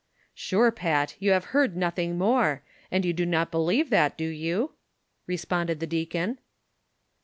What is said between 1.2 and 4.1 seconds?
luive heard nothing more; and you do not believe